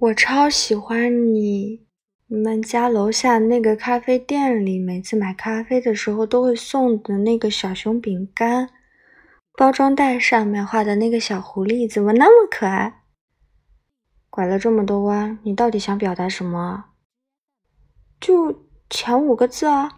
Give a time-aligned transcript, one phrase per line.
[0.00, 1.84] 我超喜欢你
[2.28, 8.70] 你们家楼下那个咖啡店里每次买咖啡的时候都会送的那个小熊饼干
[9.56, 13.02] 包装袋上面画的那个小狐狸怎么那么可爱？
[14.30, 16.90] 拐了这么多弯你到底想表达什么
[18.20, 19.96] 就前五个字啊。